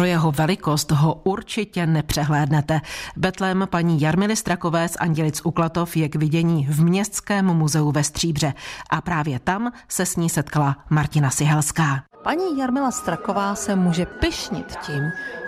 Pro 0.00 0.06
jeho 0.06 0.32
velikost 0.32 0.90
ho 0.90 1.14
určitě 1.14 1.86
nepřehlédnete. 1.86 2.80
Betlem 3.16 3.66
paní 3.70 4.00
Jarmily 4.00 4.36
Strakové 4.36 4.88
z 4.88 4.96
Andělic 4.96 5.40
Uklatov 5.44 5.96
je 5.96 6.08
k 6.08 6.16
vidění 6.16 6.66
v 6.66 6.84
Městském 6.84 7.46
muzeu 7.46 7.90
ve 7.90 8.04
Stříbře 8.04 8.54
a 8.90 9.00
právě 9.00 9.38
tam 9.38 9.72
se 9.88 10.06
s 10.06 10.16
ní 10.16 10.28
setkala 10.30 10.76
Martina 10.90 11.30
Sihelská. 11.30 12.02
Paní 12.22 12.58
Jarmila 12.58 12.90
Straková 12.90 13.54
se 13.54 13.76
může 13.76 14.06
pyšnit 14.06 14.76
tím, 14.86 15.02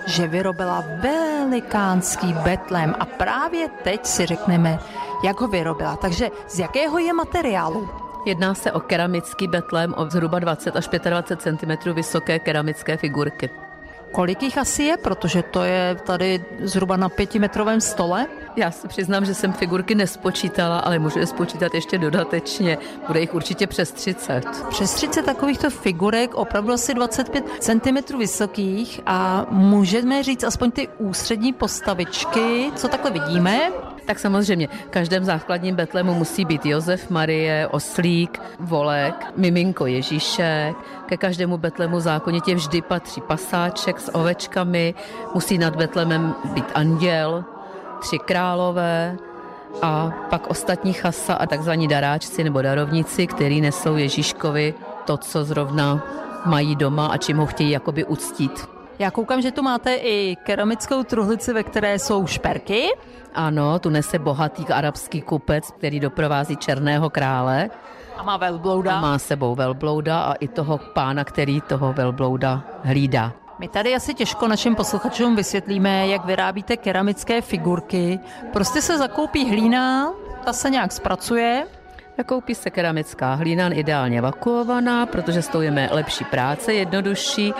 že 0.06 0.28
vyrobila 0.28 0.84
velikánský 1.02 2.32
betlem 2.32 2.94
a 3.00 3.04
právě 3.04 3.68
teď 3.84 4.06
si 4.06 4.26
řekneme, 4.26 4.78
jak 5.24 5.40
ho 5.40 5.48
vyrobila. 5.48 5.96
Takže 5.96 6.30
z 6.48 6.58
jakého 6.58 6.98
je 6.98 7.12
materiálu? 7.12 7.88
Jedná 8.26 8.54
se 8.54 8.72
o 8.72 8.80
keramický 8.80 9.48
betlem 9.48 9.94
o 9.96 10.10
zhruba 10.10 10.38
20 10.38 10.76
až 10.76 10.88
25 10.88 11.58
cm 11.58 11.92
vysoké 11.92 12.38
keramické 12.38 12.96
figurky. 12.96 13.61
Kolik 14.12 14.42
jich 14.42 14.58
asi 14.58 14.82
je, 14.82 14.96
protože 14.96 15.42
to 15.42 15.62
je 15.62 15.96
tady 16.06 16.44
zhruba 16.60 16.96
na 16.96 17.08
pětimetrovém 17.08 17.80
stole? 17.80 18.26
Já 18.56 18.70
si 18.70 18.88
přiznám, 18.88 19.24
že 19.24 19.34
jsem 19.34 19.52
figurky 19.52 19.94
nespočítala, 19.94 20.78
ale 20.78 20.98
můžu 20.98 21.18
je 21.18 21.26
spočítat 21.26 21.74
ještě 21.74 21.98
dodatečně. 21.98 22.78
Bude 23.06 23.20
jich 23.20 23.34
určitě 23.34 23.66
přes 23.66 23.92
30. 23.92 24.42
Přes 24.68 24.94
30 24.94 25.24
takovýchto 25.24 25.70
figurek, 25.70 26.34
opravdu 26.34 26.72
asi 26.72 26.94
25 26.94 27.44
cm 27.60 28.18
vysokých 28.18 29.00
a 29.06 29.46
můžeme 29.50 30.22
říct 30.22 30.44
aspoň 30.44 30.70
ty 30.70 30.88
ústřední 30.98 31.52
postavičky, 31.52 32.70
co 32.76 32.88
takhle 32.88 33.10
vidíme. 33.10 33.60
Tak 34.04 34.18
samozřejmě, 34.18 34.68
v 34.68 34.90
každém 34.90 35.24
základním 35.24 35.74
betlemu 35.74 36.14
musí 36.14 36.44
být 36.44 36.66
Josef, 36.66 37.10
Marie, 37.10 37.68
Oslík, 37.68 38.40
Volek, 38.60 39.32
Miminko 39.36 39.86
Ježíšek. 39.86 40.76
Ke 41.06 41.16
každému 41.16 41.58
betlemu 41.58 42.00
zákonitě 42.00 42.54
vždy 42.54 42.82
patří 42.82 43.20
pasáček 43.20 44.00
s 44.00 44.14
ovečkami, 44.14 44.94
musí 45.34 45.58
nad 45.58 45.76
betlemem 45.76 46.34
být 46.44 46.66
anděl, 46.74 47.44
tři 48.00 48.18
králové 48.18 49.16
a 49.82 50.12
pak 50.30 50.50
ostatní 50.50 50.92
chasa 50.92 51.34
a 51.34 51.46
takzvaní 51.46 51.88
daráčci 51.88 52.44
nebo 52.44 52.62
darovníci, 52.62 53.26
který 53.26 53.60
nesou 53.60 53.96
Ježíškovi 53.96 54.74
to, 55.04 55.16
co 55.16 55.44
zrovna 55.44 56.02
mají 56.46 56.76
doma 56.76 57.06
a 57.06 57.16
čím 57.16 57.36
ho 57.36 57.46
chtějí 57.46 57.70
jakoby 57.70 58.04
uctít. 58.04 58.71
Já 59.02 59.10
koukám, 59.10 59.42
že 59.42 59.50
tu 59.50 59.62
máte 59.62 59.94
i 59.94 60.36
keramickou 60.42 61.02
truhlici, 61.02 61.52
ve 61.52 61.62
které 61.62 61.98
jsou 61.98 62.26
šperky. 62.26 62.88
Ano, 63.34 63.78
tu 63.78 63.90
nese 63.90 64.18
bohatý 64.18 64.66
arabský 64.66 65.20
kupec, 65.22 65.70
který 65.70 66.00
doprovází 66.00 66.56
černého 66.56 67.10
krále. 67.10 67.70
A 68.16 68.22
má 68.22 68.36
velblouda. 68.36 68.92
A 68.92 69.00
má 69.00 69.18
sebou 69.18 69.54
velblouda 69.54 70.20
a 70.20 70.32
i 70.32 70.48
toho 70.48 70.78
pána, 70.78 71.24
který 71.24 71.60
toho 71.60 71.92
velblouda 71.92 72.62
hlídá. 72.82 73.32
My 73.58 73.68
tady 73.68 73.94
asi 73.94 74.14
těžko 74.14 74.48
našim 74.48 74.74
posluchačům 74.74 75.36
vysvětlíme, 75.36 76.06
jak 76.06 76.24
vyrábíte 76.24 76.76
keramické 76.76 77.40
figurky. 77.40 78.20
Prostě 78.52 78.82
se 78.82 78.98
zakoupí 78.98 79.50
hlína, 79.50 80.12
ta 80.44 80.52
se 80.52 80.70
nějak 80.70 80.92
zpracuje, 80.92 81.66
Koupí 82.26 82.54
se 82.54 82.70
keramická 82.70 83.34
hlína, 83.34 83.68
ideálně 83.68 84.20
vakuovaná, 84.20 85.06
protože 85.06 85.42
s 85.42 85.48
tou 85.48 85.60
je 85.60 85.88
lepší 85.92 86.24
práce, 86.24 86.74
jednodušší 86.74 87.54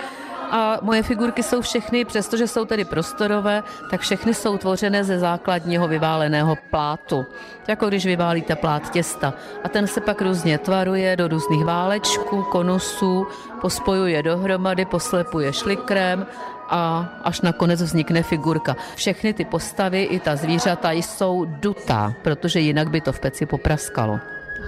a 0.53 0.77
moje 0.81 1.03
figurky 1.03 1.43
jsou 1.43 1.61
všechny, 1.61 2.05
přestože 2.05 2.47
jsou 2.47 2.65
tedy 2.65 2.85
prostorové, 2.85 3.63
tak 3.91 4.01
všechny 4.01 4.33
jsou 4.33 4.57
tvořené 4.57 5.03
ze 5.03 5.19
základního 5.19 5.87
vyváleného 5.87 6.57
plátu. 6.69 7.25
Jako 7.67 7.87
když 7.87 8.05
vyválíte 8.05 8.55
plát 8.55 8.91
těsta. 8.91 9.33
A 9.63 9.69
ten 9.69 9.87
se 9.87 10.01
pak 10.01 10.21
různě 10.21 10.57
tvaruje 10.57 11.15
do 11.15 11.27
různých 11.27 11.65
válečků, 11.65 12.43
konusů, 12.43 13.27
pospojuje 13.61 14.23
dohromady, 14.23 14.85
poslepuje 14.85 15.53
šlikrem 15.53 16.25
a 16.69 17.09
až 17.23 17.41
nakonec 17.41 17.81
vznikne 17.81 18.23
figurka. 18.23 18.75
Všechny 18.95 19.33
ty 19.33 19.45
postavy 19.45 20.03
i 20.03 20.19
ta 20.19 20.35
zvířata 20.35 20.91
jsou 20.91 21.45
dutá, 21.45 22.13
protože 22.21 22.59
jinak 22.59 22.89
by 22.89 23.01
to 23.01 23.11
v 23.11 23.19
peci 23.19 23.45
popraskalo. 23.45 24.19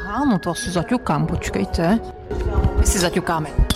Aha, 0.05 0.25
no 0.25 0.39
to 0.39 0.49
asi 0.49 0.71
zaťukám, 0.71 1.27
počkejte. 1.27 1.99
My 2.77 2.85
si 2.85 2.99
zaťukáme. 2.99 3.74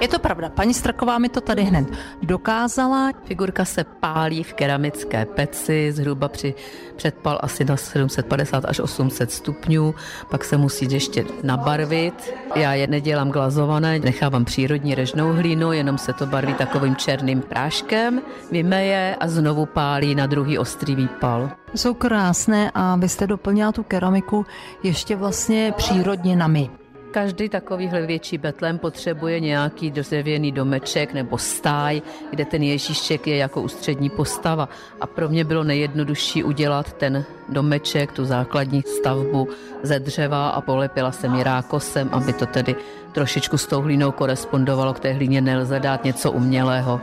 Je 0.00 0.08
to 0.08 0.18
pravda, 0.18 0.48
paní 0.48 0.74
Straková 0.74 1.18
mi 1.18 1.28
to 1.28 1.40
tady 1.40 1.62
hned 1.62 1.88
dokázala. 2.22 3.12
Figurka 3.24 3.64
se 3.64 3.84
pálí 3.84 4.42
v 4.42 4.52
keramické 4.52 5.26
peci, 5.26 5.92
zhruba 5.92 6.28
při 6.28 6.54
předpal 6.96 7.38
asi 7.42 7.64
na 7.64 7.76
750 7.76 8.64
až 8.64 8.80
800 8.80 9.32
stupňů, 9.32 9.94
pak 10.30 10.44
se 10.44 10.56
musí 10.56 10.86
ještě 10.90 11.24
nabarvit. 11.42 12.34
Já 12.54 12.74
je 12.74 12.86
nedělám 12.86 13.30
glazované, 13.30 13.98
nechávám 13.98 14.44
přírodní 14.44 14.94
režnou 14.94 15.32
hlínu, 15.32 15.72
jenom 15.72 15.98
se 15.98 16.12
to 16.12 16.26
barví 16.26 16.54
takovým 16.54 16.96
černým 16.96 17.40
práškem, 17.40 18.22
vymeje 18.50 19.16
a 19.20 19.28
znovu 19.28 19.66
pálí 19.66 20.14
na 20.14 20.26
druhý 20.26 20.58
ostrý 20.58 20.94
výpal. 20.94 21.50
Jsou 21.74 21.94
krásné 21.94 22.70
a 22.74 22.96
vy 22.96 23.08
jste 23.08 23.26
doplnila 23.26 23.72
tu 23.72 23.82
keramiku 23.82 24.46
ještě 24.82 25.16
vlastně 25.16 25.74
přírodninami. 25.76 26.70
Každý 27.10 27.48
takovýhle 27.48 28.06
větší 28.06 28.38
betlem 28.38 28.78
potřebuje 28.78 29.40
nějaký 29.40 29.90
dřevěný 29.90 30.52
domeček 30.52 31.12
nebo 31.12 31.38
stáj, 31.38 32.02
kde 32.30 32.44
ten 32.44 32.62
Ježíšek 32.62 33.26
je 33.26 33.36
jako 33.36 33.62
ústřední 33.62 34.10
postava. 34.10 34.68
A 35.00 35.06
pro 35.06 35.28
mě 35.28 35.44
bylo 35.44 35.64
nejjednodušší 35.64 36.44
udělat 36.44 36.92
ten 36.92 37.24
domeček, 37.48 38.12
tu 38.12 38.24
základní 38.24 38.82
stavbu 38.82 39.48
ze 39.82 39.98
dřeva 39.98 40.48
a 40.48 40.60
polepila 40.60 41.12
jsem 41.12 41.34
ji 41.34 41.42
rákosem, 41.42 42.08
aby 42.12 42.32
to 42.32 42.46
tedy 42.46 42.76
trošičku 43.12 43.58
s 43.58 43.66
tou 43.66 43.80
hlínou 43.80 44.12
korespondovalo. 44.12 44.94
K 44.94 45.00
té 45.00 45.12
hlíně 45.12 45.40
nelze 45.40 45.80
dát 45.80 46.04
něco 46.04 46.32
umělého. 46.32 47.00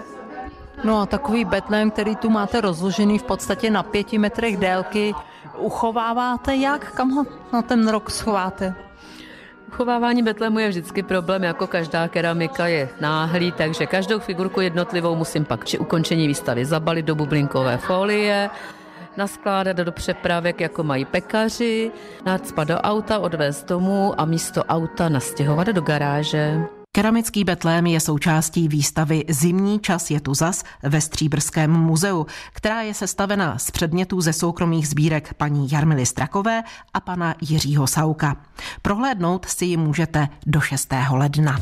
No 0.84 1.02
a 1.02 1.06
takový 1.06 1.46
betlem, 1.46 1.92
který 1.92 2.16
tu 2.16 2.30
máte 2.30 2.62
rozložený 2.62 3.20
v 3.20 3.24
podstatě 3.24 3.70
na 3.70 3.84
pěti 3.84 4.18
metrech 4.18 4.58
délky, 4.58 5.16
uchováváte 5.58 6.56
jak? 6.56 6.92
Kam 6.92 7.10
ho 7.12 7.26
na 7.54 7.62
ten 7.62 7.88
rok 7.88 8.10
schováte? 8.10 8.76
Uchovávání 9.68 10.24
betlému 10.24 10.60
je 10.60 10.70
vždycky 10.70 11.04
problém, 11.04 11.44
jako 11.44 11.68
každá 11.68 12.08
keramika 12.08 12.68
je 12.68 12.90
náhlý, 13.02 13.52
takže 13.52 13.86
každou 13.86 14.20
figurku 14.20 14.62
jednotlivou 14.62 15.16
musím 15.16 15.46
pak 15.46 15.66
při 15.66 15.78
ukončení 15.78 16.28
výstavy 16.28 16.66
zabalit 16.66 17.06
do 17.06 17.16
bublinkové 17.16 17.78
folie, 17.78 18.50
naskládat 19.18 19.78
do 19.78 19.92
přepravek, 19.92 20.62
jako 20.62 20.84
mají 20.84 21.06
pekaři, 21.06 21.92
nadspat 22.26 22.68
do 22.68 22.78
auta, 22.78 23.20
odvést 23.20 23.68
domů 23.68 24.22
a 24.22 24.26
místo 24.26 24.64
auta 24.64 25.10
nastěhovat 25.10 25.68
do 25.68 25.82
garáže. 25.82 26.77
Keramický 26.98 27.44
betlém 27.44 27.88
je 27.88 28.00
součástí 28.00 28.68
výstavy 28.68 29.24
Zimní 29.30 29.80
čas 29.80 30.12
je 30.12 30.20
tu 30.20 30.34
zas 30.34 30.64
ve 30.84 31.02
Stříbrském 31.02 31.72
muzeu, 31.72 32.26
která 32.54 32.82
je 32.82 32.94
sestavena 32.94 33.58
z 33.58 33.72
předmětů 33.72 34.22
ze 34.22 34.34
soukromých 34.34 34.88
sbírek 34.88 35.34
paní 35.34 35.72
Jarmily 35.72 36.06
Strakové 36.06 36.64
a 36.94 37.00
pana 37.00 37.36
Jiřího 37.42 37.88
Sauka. 37.88 38.36
Prohlédnout 38.82 39.46
si 39.46 39.66
ji 39.66 39.78
můžete 39.78 40.30
do 40.46 40.62
6. 40.62 40.94
ledna. 41.12 41.60